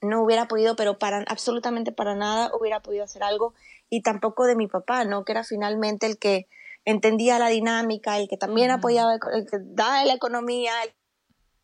[0.00, 3.54] No hubiera podido, pero para absolutamente para nada hubiera podido hacer algo.
[3.90, 5.24] Y tampoco de mi papá, ¿no?
[5.24, 6.46] Que era finalmente el que
[6.84, 10.92] entendía la dinámica, el que también apoyaba, el que daba la economía, el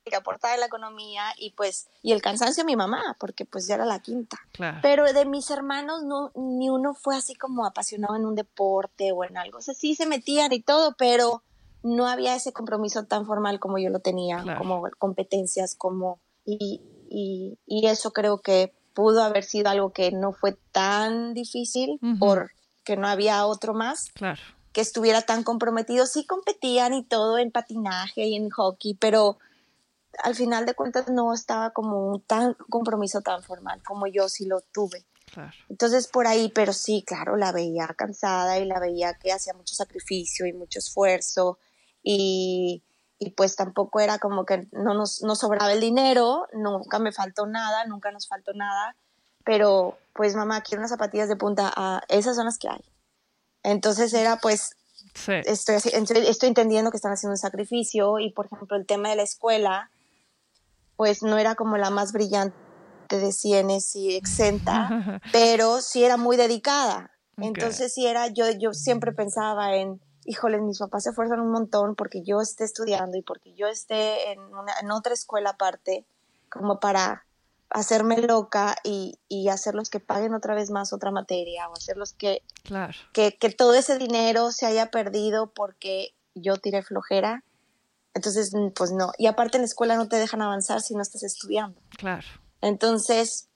[0.04, 3.76] que aportaba la economía y pues, y el cansancio de mi mamá, porque pues ya
[3.76, 4.36] era la quinta.
[4.82, 9.24] Pero de mis hermanos no, ni uno fue así como apasionado en un deporte o
[9.24, 9.58] en algo.
[9.58, 11.42] O sea, sí se metían y todo, pero
[11.82, 16.82] no había ese compromiso tan formal como yo lo tenía, como competencias, como, y,
[17.14, 22.96] y, y, eso creo que pudo haber sido algo que no fue tan difícil porque
[22.96, 24.10] no había otro más.
[24.14, 24.40] Claro
[24.74, 26.04] que estuviera tan comprometido.
[26.04, 29.38] Sí competían y todo en patinaje y en hockey, pero
[30.22, 34.46] al final de cuentas no estaba como un tan compromiso tan formal como yo sí
[34.46, 35.06] lo tuve.
[35.68, 39.74] Entonces por ahí, pero sí, claro, la veía cansada y la veía que hacía mucho
[39.74, 41.58] sacrificio y mucho esfuerzo
[42.02, 42.82] y,
[43.18, 47.46] y pues tampoco era como que no nos no sobraba el dinero, nunca me faltó
[47.46, 48.96] nada, nunca nos faltó nada,
[49.44, 52.84] pero pues mamá, quiero unas zapatillas de punta, a esas son las que hay.
[53.62, 54.76] Entonces era pues,
[55.26, 59.22] estoy, estoy entendiendo que están haciendo un sacrificio y por ejemplo el tema de la
[59.22, 59.90] escuela,
[60.96, 62.56] pues no era como la más brillante
[63.08, 67.10] de cienes y exenta, pero sí era muy dedicada.
[67.36, 71.94] Entonces sí era, yo, yo siempre pensaba en, híjole, mis papás se esfuerzan un montón
[71.94, 74.40] porque yo esté estudiando y porque yo esté en,
[74.82, 76.06] en otra escuela aparte,
[76.48, 77.24] como para
[77.70, 82.42] hacerme loca y, y, hacerlos que paguen otra vez más otra materia o hacerlos que,
[82.62, 82.94] claro.
[83.12, 87.42] que, que todo ese dinero se haya perdido porque yo tiré flojera.
[88.14, 89.10] Entonces, pues no.
[89.18, 91.80] Y aparte en la escuela no te dejan avanzar si no estás estudiando.
[91.98, 92.26] Claro.
[92.60, 93.48] Entonces,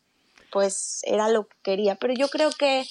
[0.50, 1.96] pues era lo que quería.
[1.96, 2.84] Pero yo creo que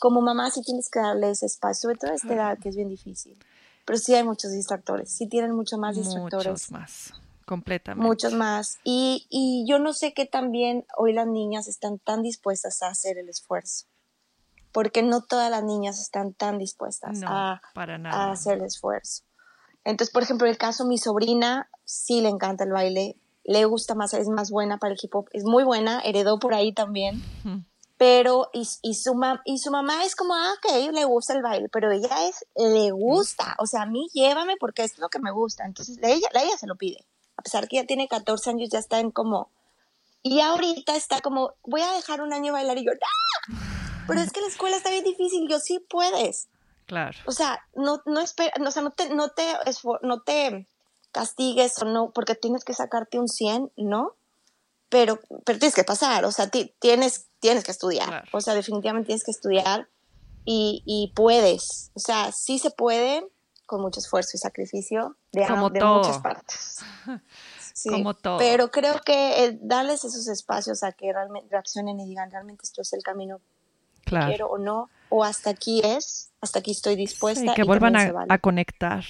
[0.00, 2.76] como mamá sí tienes que darle ese espacio, sobre todo a esta edad que es
[2.76, 3.38] bien difícil.
[3.84, 6.46] Pero sí hay muchos distractores, sí tienen mucho más distractores.
[6.46, 7.14] Muchos más
[7.46, 8.06] completamente.
[8.06, 8.78] Muchos más.
[8.84, 13.16] Y, y yo no sé qué también hoy las niñas están tan dispuestas a hacer
[13.16, 13.86] el esfuerzo,
[14.72, 19.24] porque no todas las niñas están tan dispuestas a, a hacer el esfuerzo.
[19.84, 23.16] Entonces, por ejemplo, el caso mi sobrina sí le encanta el baile,
[23.48, 26.54] le gusta más, es más buena para el hip hop, es muy buena, heredó por
[26.54, 27.22] ahí también.
[27.96, 31.68] Pero, y, y, su y su mamá es como, ah, ok, le gusta el baile,
[31.68, 35.32] pero ella es, le gusta, o sea, a mí llévame porque es lo que me
[35.32, 37.04] gusta, entonces ella, ella se lo pide
[37.38, 39.50] a pesar que ya tiene 14 años, ya está en como...
[40.22, 44.04] Y ahorita está como, voy a dejar un año bailar y yo, ¡ah!
[44.08, 46.48] Pero es que la escuela está bien difícil, yo sí puedes.
[46.86, 47.16] Claro.
[47.26, 49.44] O sea, no, no, espera, o sea, no te, no te,
[50.02, 50.66] no te
[51.12, 54.14] castigues o no, porque tienes que sacarte un 100, ¿no?
[54.88, 59.24] Pero, pero tienes que pasar, o sea, tienes, tienes que estudiar, o sea, definitivamente tienes
[59.24, 59.88] que estudiar
[60.44, 63.28] y, y puedes, o sea, sí se puede,
[63.66, 66.78] con mucho esfuerzo y sacrificio de, de muchas partes.
[67.88, 68.38] Como todo.
[68.38, 72.92] Pero creo que darles esos espacios a que realmente reaccionen y digan realmente esto es
[72.94, 73.40] el camino
[74.04, 77.52] que quiero o no, o hasta aquí es, hasta aquí estoy dispuesta.
[77.52, 79.04] y que vuelvan a, conectar.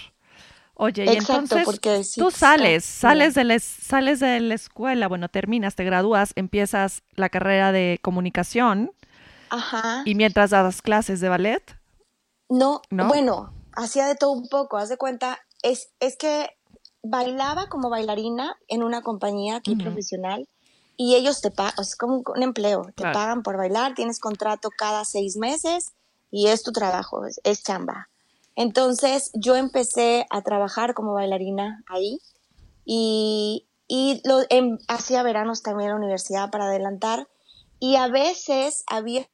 [0.81, 1.67] Oye, y entonces
[2.15, 7.29] tú sales, sales de, la, sales de la escuela, bueno, terminas, te gradúas, empiezas la
[7.29, 8.93] carrera de comunicación.
[9.51, 10.03] Ajá.
[10.05, 11.77] Y mientras das clases de ballet.
[12.49, 13.09] No, ¿No?
[13.09, 16.51] bueno, hacía de todo un poco, haz de cuenta, es, es que
[17.03, 20.47] bailaba como bailarina en una compañía aquí profesional
[20.97, 25.05] y ellos te pagan, es como un empleo, te pagan por bailar, tienes contrato cada
[25.05, 25.93] seis meses
[26.31, 28.09] y es tu trabajo, es, chamba.
[28.59, 32.19] Entonces yo empecé a trabajar como bailarina ahí
[32.85, 37.29] y, y lo, em, hacía veranos también en la universidad para adelantar
[37.79, 39.29] y a veces había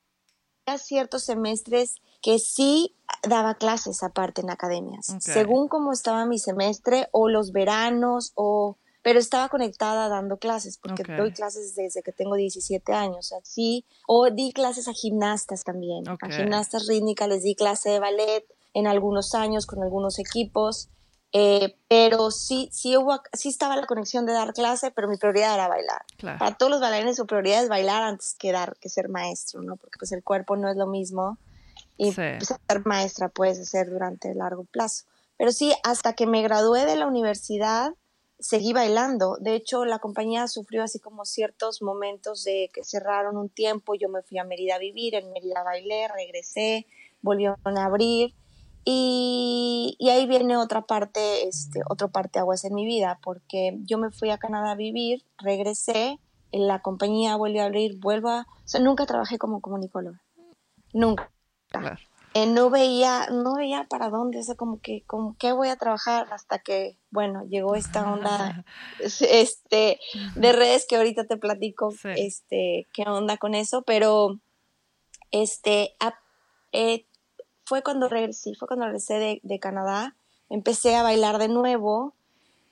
[0.77, 2.95] ciertos semestres que sí
[3.27, 9.19] daba clases aparte en academias, según cómo estaba mi semestre o los veranos o pero
[9.19, 14.53] estaba conectada dando clases porque doy clases desde que tengo 17 años, así o di
[14.53, 19.67] clases a gimnastas también, a gimnastas rítmicas les di clase de ballet en algunos años
[19.67, 20.91] con algunos equipos,
[21.37, 25.55] eh, pero sí, sí, hubo, sí estaba la conexión de dar clase, pero mi prioridad
[25.55, 26.05] era bailar.
[26.39, 29.77] Para todos los bailarines su prioridad es bailar antes que dar, que ser maestro, ¿no?
[29.77, 31.39] Porque pues el cuerpo no es lo mismo
[31.97, 35.07] y pues, ser maestra puedes ser durante largo plazo.
[35.37, 37.95] Pero sí, hasta que me gradué de la universidad,
[38.39, 39.37] seguí bailando.
[39.41, 43.95] De hecho, la compañía sufrió así como ciertos momentos de que cerraron un tiempo.
[43.97, 46.87] Yo me fui a Mérida a vivir, en Mérida bailé, regresé,
[47.23, 48.35] volvieron a abrir.
[48.85, 53.97] Y, y, ahí viene otra parte, este, otro parte aguas en mi vida, porque yo
[53.97, 56.19] me fui a Canadá a vivir, regresé,
[56.53, 58.41] la compañía volvió a abrir, vuelvo a...
[58.43, 60.21] O sea, nunca trabajé como comunicóloga.
[60.93, 61.31] Nunca.
[62.35, 65.77] Eh, no veía, no veía para dónde, o sea, como que, como que voy a
[65.77, 68.65] trabajar hasta que, bueno, llegó esta onda,
[68.99, 70.01] este,
[70.35, 74.41] de redes que ahorita te platico, este, qué onda con eso, pero,
[75.31, 75.95] este,
[76.73, 77.07] eh,
[77.65, 80.17] fue cuando regresé, fue cuando regresé de, Canadá,
[80.51, 82.15] empecé a bailar de nuevo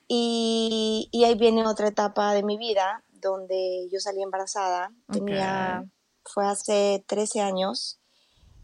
[0.07, 5.85] y, ahí viene otra etapa de mi vida donde yo salí embarazada, tenía,
[6.25, 7.99] fue hace 13 años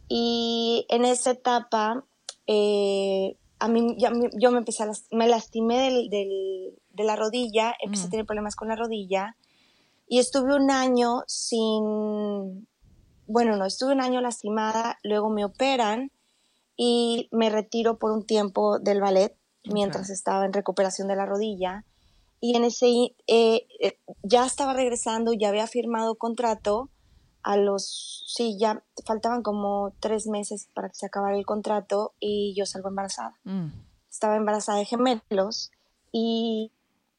[0.10, 2.04] y en esa etapa,
[2.48, 8.08] eh, a mí, yo me empecé a, me lastimé del, de la rodilla, empecé a
[8.08, 8.12] mm.
[8.12, 9.38] tener problemas con la rodilla
[10.08, 12.68] y estuve un año sin,
[13.28, 16.12] bueno, no, estuve un año lastimada, luego me operan
[16.82, 21.84] y me retiro por un tiempo del ballet mientras estaba en recuperación de la rodilla.
[22.40, 22.88] Y en ese,
[23.28, 26.90] eh, eh, ya estaba regresando, ya había firmado contrato
[27.44, 32.54] a los, sí, ya faltaban como tres meses para que se acabara el contrato y
[32.56, 33.38] yo salgo embarazada.
[33.44, 33.72] Mm.
[34.10, 35.72] Estaba embarazada de gemelos
[36.14, 36.72] y,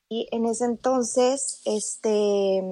[0.08, 2.62] en ese entonces, este,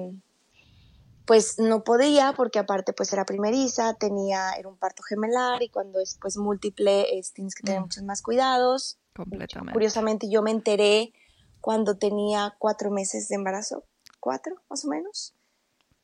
[1.29, 5.99] pues no podía porque aparte pues era primeriza, tenía, era un parto gemelar y cuando
[5.99, 7.83] es pues múltiple tienes que tener mm.
[7.83, 8.97] muchos más cuidados.
[9.15, 9.73] Completamente.
[9.73, 11.13] Curiosamente yo me enteré
[11.61, 13.83] cuando tenía cuatro meses de embarazo,
[14.19, 15.35] cuatro más o menos.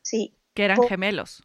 [0.03, 1.41] Sí, que eran gemelos.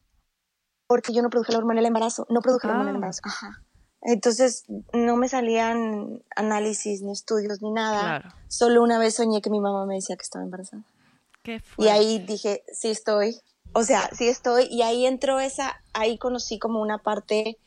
[0.87, 2.99] Porque yo no produje la hormona del embarazo, no produje la hormona del ah.
[2.99, 3.23] embarazo.
[3.25, 3.65] Ajá.
[4.03, 8.35] Entonces no me salían análisis, ni estudios, ni nada.
[8.49, 10.85] Solo una vez soñé que mi mamá me decía que estaba embarazada.
[11.43, 11.63] ¿Qué?
[11.79, 13.41] Y ahí dije, sí estoy.
[13.73, 14.67] O sea, sí estoy.
[14.71, 17.59] Y ahí entró esa, ahí conocí como una parte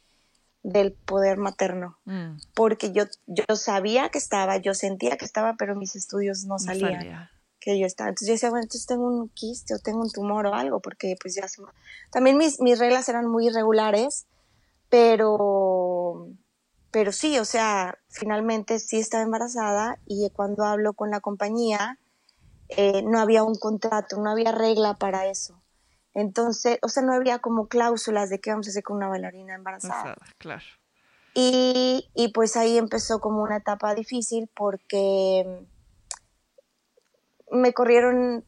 [0.64, 1.98] del poder materno.
[2.06, 2.38] Mm.
[2.54, 7.30] Porque yo, yo sabía que estaba, yo sentía que estaba, pero mis estudios no, salían
[7.60, 8.10] que yo estaba.
[8.10, 11.16] Entonces yo decía, bueno, entonces tengo un quiste o tengo un tumor o algo, porque
[11.22, 11.48] pues ya...
[12.12, 14.26] También mis, mis reglas eran muy irregulares,
[14.90, 16.28] pero,
[16.92, 22.00] pero sí, o sea, finalmente sí estaba embarazada y cuando hablo con la compañía,
[22.68, 25.63] eh, no había un contrato, no había regla para eso.
[26.14, 29.56] Entonces, o sea, no había como cláusulas de qué vamos a hacer con una bailarina
[29.56, 30.16] embarazada.
[30.38, 30.64] Claro.
[31.34, 35.66] Y, y pues ahí empezó como una etapa difícil porque
[37.50, 38.46] me corrieron,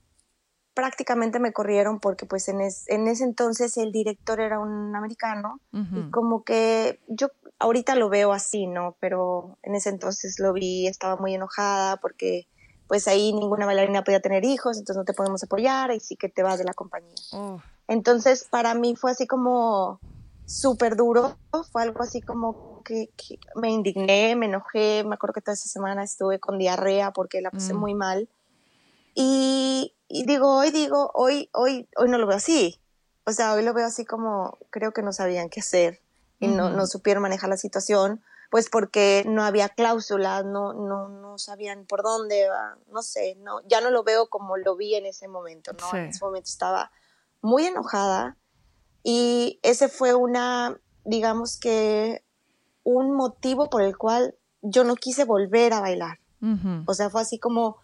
[0.75, 6.09] prácticamente me corrieron porque pues en, en ese entonces el director era un americano y
[6.11, 8.97] como que yo ahorita lo veo así, ¿no?
[8.99, 12.47] Pero en ese entonces lo vi, estaba muy enojada porque
[12.87, 16.29] pues ahí ninguna bailarina podía tener hijos, entonces no te podemos apoyar y sí que
[16.29, 17.15] te vas de la compañía.
[17.87, 19.99] Entonces para mí fue así como
[20.45, 21.37] súper duro,
[21.71, 23.09] fue algo así como que,
[23.55, 27.51] me indigné, me enojé, me acuerdo que toda esa semana estuve con diarrea porque la
[27.51, 27.77] pasé mm.
[27.77, 28.29] muy mal
[29.15, 32.79] y, digo, hoy digo, hoy, hoy, hoy no lo veo así.
[33.23, 36.01] O sea, hoy lo veo así como creo que no sabían qué hacer
[36.39, 38.21] y no, no supieron manejar la situación,
[38.55, 42.47] pues porque no había cláusulas, no, no, no sabían por dónde,
[42.87, 45.97] no sé, no, ya no lo veo como lo vi en ese momento, ¿no?
[45.97, 46.89] En ese momento estaba
[47.41, 48.37] muy enojada
[49.03, 52.23] y ese fue una, digamos que,
[52.85, 56.19] un motivo por el cual yo no quise volver a bailar.
[56.85, 57.75] O sea, fue así como,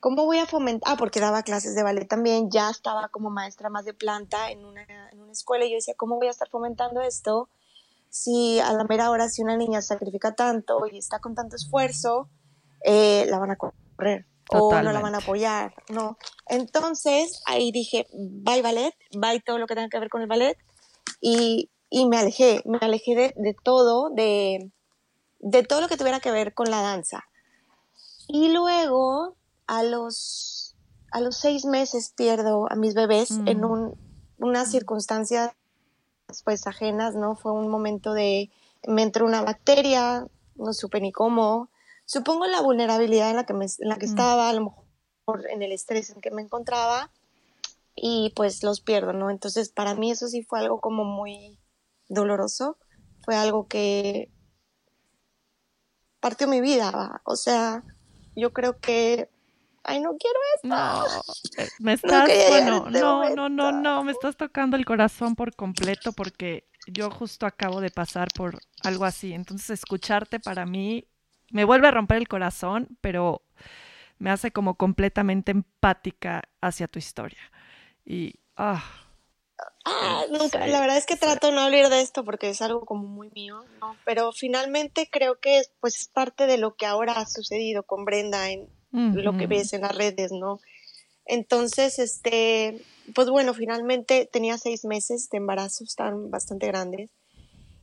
[0.00, 0.90] ¿cómo voy a fomentar?
[0.90, 4.64] Ah, porque daba clases de ballet también, ya estaba como maestra más de planta en
[4.64, 7.50] una, en una escuela y yo decía, ¿cómo voy a estar fomentando esto?
[8.10, 12.28] Si a la mera hora, si una niña sacrifica tanto y está con tanto esfuerzo,
[12.82, 16.16] eh, la van a correr o no la van a apoyar, ¿no?
[16.46, 20.56] Entonces ahí dije, bye ballet, bye todo lo que tenga que ver con el ballet
[21.20, 24.70] y, y me alejé, me alejé de, de todo, de,
[25.40, 27.24] de todo lo que tuviera que ver con la danza.
[28.26, 30.76] Y luego a los,
[31.12, 33.70] a los seis meses pierdo a mis bebés en mm.
[33.70, 33.94] un,
[34.38, 35.52] unas circunstancias
[36.44, 37.36] pues ajenas, ¿no?
[37.36, 38.50] Fue un momento de,
[38.86, 40.26] me entró una bacteria,
[40.56, 41.70] no supe ni cómo.
[42.04, 44.10] Supongo la vulnerabilidad en la que, me, en la que mm.
[44.10, 44.86] estaba, a lo mejor
[45.50, 47.10] en el estrés en que me encontraba,
[47.94, 49.30] y pues los pierdo, ¿no?
[49.30, 51.58] Entonces para mí eso sí fue algo como muy
[52.08, 52.78] doloroso,
[53.24, 54.30] fue algo que
[56.20, 57.82] partió mi vida, o sea,
[58.36, 59.30] yo creo que
[59.88, 60.68] ay, no quiero esto.
[60.68, 61.06] No,
[61.56, 65.54] eh, me estás, bueno, este no, no, no, no, me estás tocando el corazón por
[65.54, 69.32] completo porque yo justo acabo de pasar por algo así.
[69.32, 71.08] Entonces, escucharte para mí
[71.50, 73.42] me vuelve a romper el corazón, pero
[74.18, 77.40] me hace como completamente empática hacia tu historia.
[78.04, 78.84] Y, ah.
[79.84, 82.84] Ah, nunca, la verdad es que trato de no hablar de esto porque es algo
[82.84, 83.96] como muy mío, ¿no?
[84.04, 88.04] Pero finalmente creo que es, pues, es parte de lo que ahora ha sucedido con
[88.04, 90.60] Brenda en lo que ves en las redes, ¿no?
[91.26, 92.80] Entonces, este,
[93.14, 97.10] pues bueno, finalmente tenía seis meses de embarazo, estaban bastante grandes.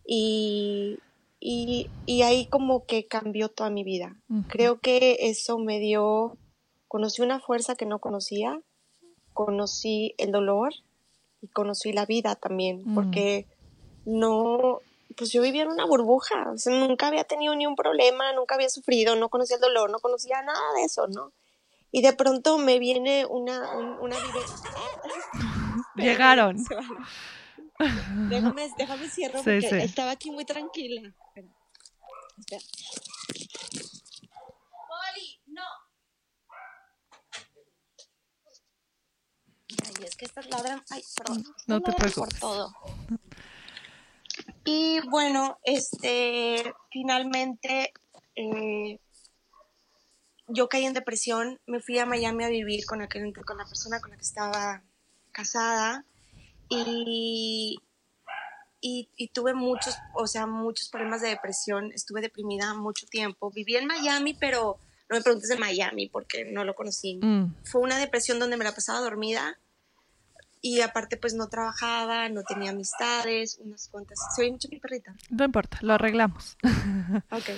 [0.05, 0.97] Y,
[1.39, 4.15] y, y, ahí como que cambió toda mi vida.
[4.47, 6.37] Creo que eso me dio,
[6.87, 8.59] conocí una fuerza que no conocía,
[9.33, 10.73] conocí el dolor
[11.41, 13.47] y conocí la vida también, porque
[14.05, 14.79] no,
[15.17, 18.55] pues yo vivía en una burbuja, o sea, nunca había tenido ni un problema, nunca
[18.55, 21.31] había sufrido, no conocía el dolor, no conocía nada de eso, ¿no?
[21.91, 24.17] Y de pronto me viene una, una
[25.95, 26.57] Llegaron.
[28.29, 31.13] Déjame, déjame cierro porque estaba aquí muy tranquila.
[32.37, 32.63] Espera.
[34.87, 35.61] Poli, no.
[39.83, 40.81] Ay, es que estas ladran.
[40.89, 41.43] Ay, perdón.
[41.67, 42.15] No te preocupes.
[42.15, 42.73] Por todo.
[44.65, 47.93] Y bueno, este, finalmente
[48.35, 48.99] eh,
[50.47, 53.99] yo caí en depresión, me fui a Miami a vivir con, aquel, con la persona
[54.01, 54.83] con la que estaba
[55.31, 56.03] casada
[56.69, 57.79] y,
[58.81, 63.85] y, tuve muchos, o sea, muchos problemas de depresión, estuve deprimida mucho tiempo, viví en
[63.85, 67.19] Miami, pero no me preguntes de Miami porque no lo conocí.
[67.21, 67.53] Mm.
[67.63, 69.59] Fue una depresión donde me la pasaba dormida
[70.65, 74.17] y aparte pues no trabajaba, no tenía amistades, unas cuantas.
[74.35, 75.15] ¿Se oye mucho mi perrita?
[75.29, 76.57] No importa, lo arreglamos.
[77.31, 77.49] ok.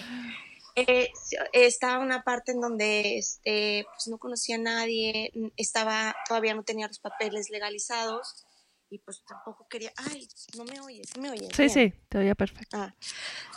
[0.76, 1.10] Eh,
[1.54, 6.88] estaba una parte en donde este, pues no conocía a nadie, estaba, todavía no tenía
[6.88, 8.46] los papeles legalizados
[8.90, 10.28] y pues tampoco quería, ay,
[10.58, 11.56] no me oyes, ¿me oyes?
[11.56, 12.76] Sí, sí, te oía perfecto.
[12.76, 12.94] Ah,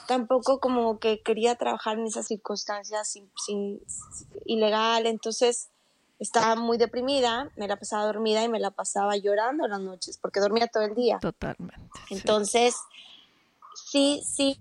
[0.07, 3.81] tampoco como que quería trabajar en esas circunstancias sin, sin,
[4.45, 5.71] ilegal, entonces
[6.21, 10.39] estaba muy deprimida, me la pasaba dormida y me la pasaba llorando las noches porque
[10.39, 11.19] dormía todo el día.
[11.19, 11.81] Totalmente.
[12.11, 12.77] Entonces,
[13.75, 14.61] sí, sí,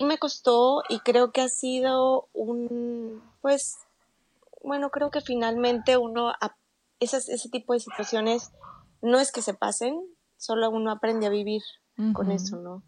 [0.00, 3.76] me costó y creo que ha sido un, pues,
[4.64, 6.32] bueno, creo que finalmente uno,
[6.98, 8.50] esas, ese tipo de situaciones
[9.00, 10.02] no es que se pasen,
[10.36, 11.62] solo uno aprende a vivir
[12.14, 12.82] con eso, ¿no?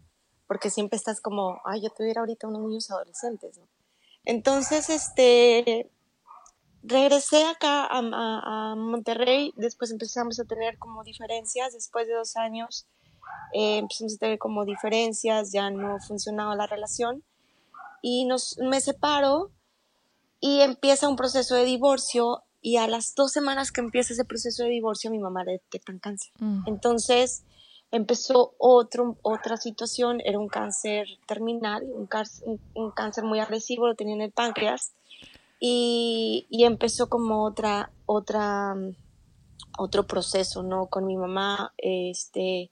[0.47, 3.67] Porque siempre estás como, ay, yo tuviera ahorita unos niños adolescentes, ¿no?
[4.25, 5.89] Entonces, este,
[6.83, 12.85] regresé acá a, a, Monterrey, después empezamos a tener como diferencias, después de dos años
[13.53, 17.23] eh, empezamos a tener como diferencias, ya no funcionaba la relación
[18.01, 19.51] y nos, me separo
[20.39, 24.63] y empieza un proceso de divorcio y a las dos semanas que empieza ese proceso
[24.63, 26.31] de divorcio mi mamá le detectan cáncer.
[26.39, 26.63] Mm.
[26.67, 27.43] Entonces
[27.91, 32.09] empezó otro, otra situación, era un cáncer terminal, un,
[32.73, 34.93] un, cáncer muy agresivo, lo tenía en el páncreas
[35.65, 38.75] y, y empezó como otra, otra,
[39.77, 40.87] otro proceso, ¿no?
[40.87, 42.69] Con mi mamá, este,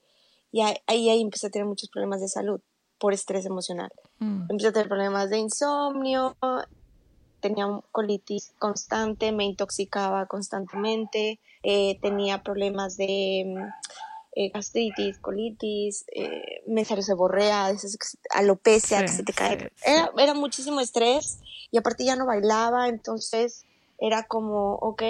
[0.51, 2.59] y ahí, ahí empecé a tener muchos problemas de salud
[2.97, 3.89] por estrés emocional.
[4.19, 4.41] Mm.
[4.49, 6.35] Empecé a tener problemas de insomnio,
[7.39, 13.55] tenía colitis constante, me intoxicaba constantemente, eh, tenía problemas de
[14.33, 17.71] eh, gastritis, colitis, eh, me salió seborrea,
[18.31, 19.71] alopecia, que se te cae.
[19.83, 23.65] Era, era, muchísimo estrés y aparte ya no bailaba, entonces
[23.99, 25.03] era como, ok,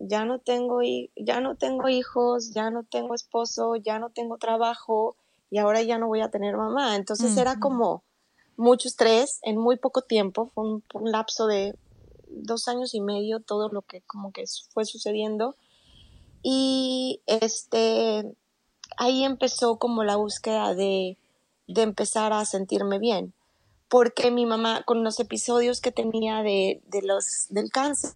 [0.00, 0.80] ya no tengo,
[1.16, 5.16] ya no tengo hijos, ya no tengo esposo, ya no tengo trabajo
[5.50, 6.96] y ahora ya no voy a tener mamá.
[6.96, 8.02] Entonces era como
[8.56, 11.74] mucho estrés en muy poco tiempo, fue un, lapso de
[12.28, 15.56] dos años y medio todo lo que como que fue sucediendo.
[16.42, 18.24] Y este,
[18.98, 21.16] ahí empezó como la búsqueda de,
[21.66, 23.32] de empezar a sentirme bien,
[23.88, 28.14] porque mi mamá con los episodios que tenía de, de los, del cáncer,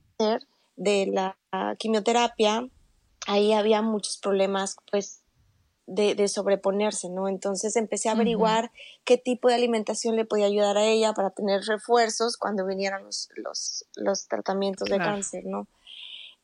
[0.76, 1.36] de la
[1.78, 2.68] quimioterapia,
[3.26, 5.20] ahí había muchos problemas, pues,
[5.86, 7.28] de, sobreponerse, ¿no?
[7.28, 8.70] Entonces empecé a averiguar
[9.04, 13.28] qué tipo de alimentación le podía ayudar a ella para tener refuerzos cuando vinieran los,
[13.96, 15.66] los, tratamientos de cáncer, ¿no?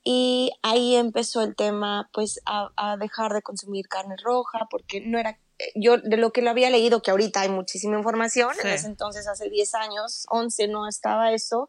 [0.05, 5.39] Y ahí empezó el tema, pues, a, dejar de consumir carne roja, porque no era,
[5.75, 9.27] yo de lo que lo había leído, que ahorita hay muchísima información, en ese entonces,
[9.27, 11.69] hace 10 años, 11, no estaba eso,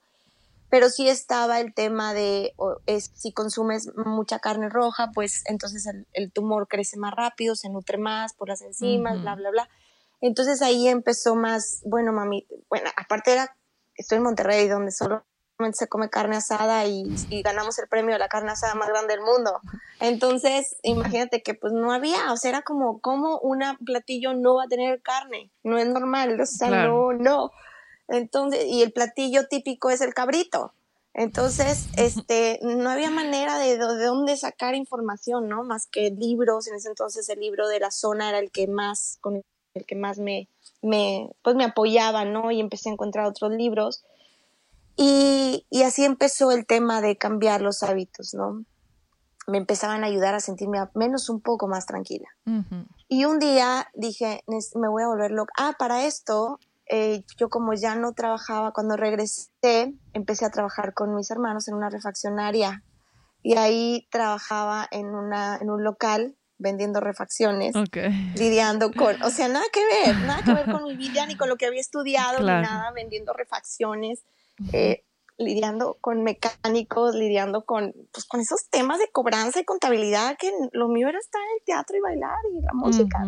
[0.70, 2.54] pero sí estaba el tema de
[2.86, 7.98] es, si consumes mucha carne roja, pues entonces el, tumor crece más rápido, se nutre
[7.98, 9.70] más por las enzimas, bla, bla, bla.
[10.22, 13.58] Entonces ahí empezó más, bueno, mami, bueno, aparte era,
[13.96, 15.26] estoy en Monterrey, donde solo
[15.74, 17.04] se come carne asada y,
[17.44, 19.60] ganamos el premio de la carne asada más grande del mundo.
[20.00, 24.64] Entonces, imagínate que pues no había, o sea, era como, como un platillo no va
[24.64, 25.52] a tener carne?
[25.64, 27.52] No es normal, o sea, no, no.
[28.08, 30.74] Entonces, y el platillo típico es el cabrito.
[31.14, 35.64] Entonces, este, no había manera de, de, dónde sacar información, ¿no?
[35.64, 36.68] Más que libros.
[36.68, 39.44] En ese entonces el libro de la zona era el que más, con
[39.74, 40.48] el que más me,
[40.82, 42.52] me, pues me apoyaba, ¿no?
[42.52, 44.06] Y empecé a encontrar otros libros.
[45.02, 48.66] Y, y así empezó el tema de cambiar los hábitos, ¿no?
[49.48, 52.28] Me empezaban a ayudar a sentirme menos un poco más tranquila.
[53.08, 54.44] Y un día dije,
[54.76, 55.54] me voy a volver loca.
[55.58, 61.16] Ah, para esto eh, yo como ya no trabajaba, cuando regresé, empecé a trabajar con
[61.16, 62.84] mis hermanos en una refaccionaria
[63.42, 67.74] y ahí trabajaba en, una, en un local vendiendo refacciones,
[68.36, 71.48] lidiando con, o sea, nada que ver, nada que ver con mi vida ni con
[71.48, 74.24] lo que había estudiado, ni nada, vendiendo refacciones,
[74.74, 75.04] eh,
[75.38, 80.90] lidiando con mecánicos, lidiando con, pues, con esos temas de cobranza y contabilidad, que lo
[80.90, 83.20] mío era estar en el teatro y bailar y la música.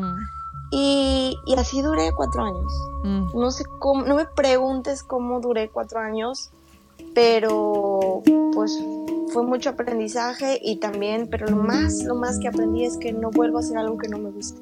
[0.71, 2.73] Y, así duré cuatro años.
[3.03, 3.39] Mm.
[3.39, 6.51] No sé cómo, no me preguntes cómo duré cuatro años,
[7.13, 8.21] pero
[8.53, 8.77] pues
[9.33, 13.31] fue mucho aprendizaje y también, pero lo más, lo más que aprendí es que no
[13.31, 14.61] vuelvo a hacer algo que no me guste.